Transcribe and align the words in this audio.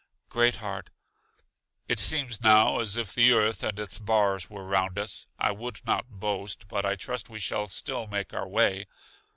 Great 0.29 0.55
heart: 0.55 0.89
It 1.87 1.99
seems 1.99 2.41
now 2.41 2.79
as 2.79 2.97
if 2.97 3.13
the 3.13 3.33
earth 3.33 3.61
and 3.61 3.79
its 3.79 3.99
bars 3.99 4.49
were 4.49 4.65
round 4.65 4.97
us. 4.97 5.27
I 5.37 5.51
would 5.51 5.79
not 5.85 6.09
boast, 6.09 6.67
but 6.67 6.83
I 6.83 6.95
trust 6.95 7.29
we 7.29 7.37
shall 7.37 7.67
still 7.67 8.07
make 8.07 8.33
our 8.33 8.47
way. 8.47 8.87